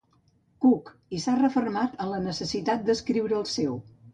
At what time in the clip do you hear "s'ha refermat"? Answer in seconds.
1.25-1.95